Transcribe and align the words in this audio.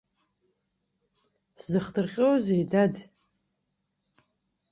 Сзыхдырҟьозеи, 1.61 2.63
дад? 2.71 2.93